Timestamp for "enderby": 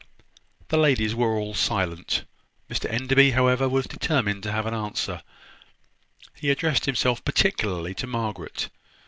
2.91-3.29